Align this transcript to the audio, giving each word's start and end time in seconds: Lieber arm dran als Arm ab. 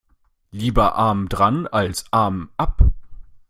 Lieber 0.49 0.95
arm 0.95 1.29
dran 1.29 1.67
als 1.67 2.05
Arm 2.11 2.49
ab. 2.57 2.83